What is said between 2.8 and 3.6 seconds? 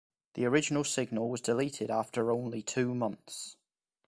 months.